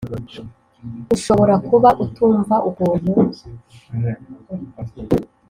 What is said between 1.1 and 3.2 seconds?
Ushobora kuba utumva ukuntu